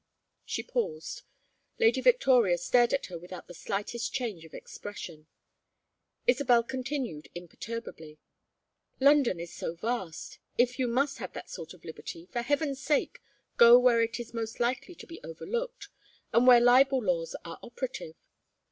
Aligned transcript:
She 0.45 0.63
paused. 0.63 1.21
Lady 1.77 2.01
Victoria 2.01 2.57
stared 2.57 2.91
at 2.91 3.05
her 3.05 3.19
without 3.19 3.47
the 3.47 3.53
slightest 3.53 4.11
change 4.11 4.45
of 4.45 4.53
expression. 4.55 5.27
Isabel 6.25 6.63
continued 6.63 7.29
imperturbably. 7.35 8.17
"London 8.99 9.39
is 9.39 9.53
so 9.53 9.75
vast 9.75 10.39
if 10.57 10.79
you 10.79 10.87
must 10.87 11.19
have 11.19 11.33
that 11.33 11.51
sort 11.51 11.75
of 11.75 11.85
liberty, 11.85 12.25
for 12.25 12.41
heaven's 12.41 12.81
sake 12.81 13.21
go 13.57 13.77
where 13.77 14.01
it 14.01 14.19
is 14.19 14.33
most 14.33 14.59
likely 14.59 14.95
to 14.95 15.05
be 15.05 15.21
overlooked 15.23 15.89
and 16.33 16.47
where 16.47 16.59
libel 16.59 17.03
laws 17.03 17.35
are 17.45 17.59
operative. 17.61 18.15